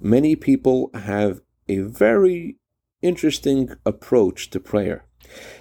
[0.00, 2.56] many people have a very
[3.02, 5.04] interesting approach to prayer.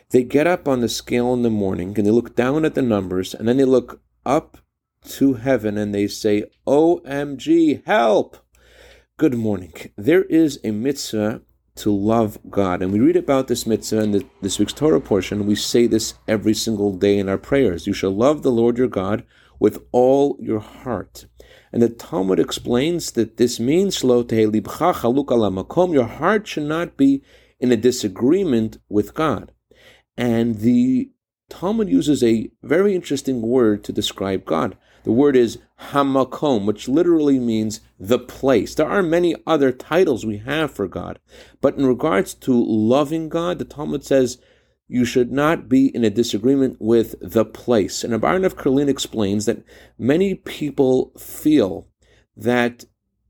[0.09, 2.81] They get up on the scale in the morning and they look down at the
[2.81, 4.57] numbers and then they look up
[5.05, 8.37] to heaven and they say, OMG, help!
[9.17, 9.73] Good morning.
[9.97, 11.41] There is a mitzvah
[11.75, 12.81] to love God.
[12.81, 15.45] And we read about this mitzvah in the, this week's Torah portion.
[15.45, 17.87] We say this every single day in our prayers.
[17.87, 19.23] You shall love the Lord your God
[19.59, 21.25] with all your heart.
[21.71, 24.03] And the Talmud explains that this means
[25.93, 27.23] your heart should not be
[27.59, 29.51] in a disagreement with God.
[30.17, 31.11] And the
[31.49, 34.77] Talmud uses a very interesting word to describe God.
[35.03, 35.59] The word is
[35.91, 38.75] hamakom, which literally means the place.
[38.75, 41.19] There are many other titles we have for God,
[41.61, 44.39] but in regards to loving God, the Talmud says
[44.89, 48.03] you should not be in a disagreement with the place.
[48.03, 49.63] And Aharon of Karlin explains that
[49.97, 51.87] many people feel
[52.35, 52.85] that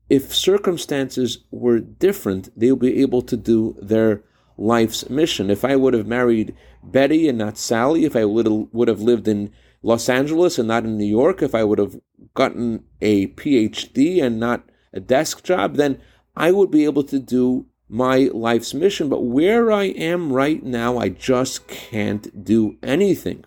[0.08, 4.24] if circumstances were different, they'll be able to do their
[4.56, 5.50] life's mission.
[5.50, 9.28] If I would have married Betty and not Sally, if I would would have lived
[9.28, 12.00] in Los Angeles and not in New York, if I would have
[12.34, 16.00] gotten a PhD and not a desk job, then
[16.34, 19.08] I would be able to do my life's mission.
[19.08, 23.44] But where I am right now, I just can't do anything.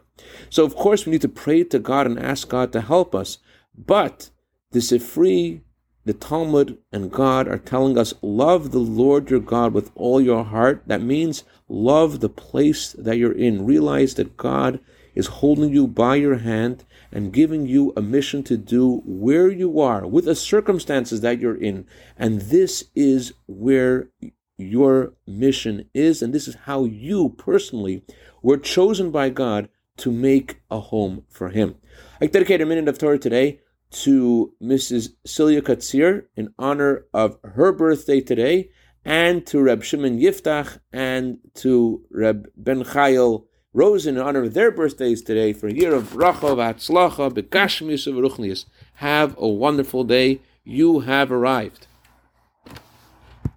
[0.50, 3.39] So, of course, we need to pray to God and ask God to help us.
[3.75, 4.30] But
[4.72, 5.61] the Sifri,
[6.05, 10.44] the Talmud, and God are telling us love the Lord your God with all your
[10.44, 10.83] heart.
[10.85, 13.66] That means love the place that you're in.
[13.66, 14.80] Realize that God
[15.16, 16.83] is holding you by your hand
[17.14, 21.56] and giving you a mission to do where you are with the circumstances that you're
[21.56, 21.86] in.
[22.17, 24.09] And this is where
[24.58, 28.03] your mission is, and this is how you personally
[28.41, 31.75] were chosen by God to make a home for Him.
[32.19, 33.59] I dedicate a minute of Torah today
[33.91, 35.09] to Mrs.
[35.23, 38.72] Celia Katzir in honor of her birthday today,
[39.06, 44.69] and to Reb Shimon Yiftach and to Reb Ben Chayil Rosen in honor of their
[44.69, 48.66] birthdays today for a year of bracha, v'atzlacha, begashmius, of ruchnius.
[48.95, 50.41] Have a wonderful day.
[50.63, 51.88] You have arrived.